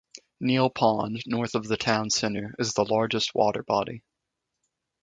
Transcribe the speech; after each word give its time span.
Neal 0.39 0.71
Pond, 0.71 1.21
north 1.27 1.53
of 1.53 1.67
the 1.67 1.77
town 1.77 2.09
center, 2.09 2.55
is 2.57 2.73
the 2.73 2.83
largest 2.85 3.35
water 3.35 3.61
body. 3.61 4.01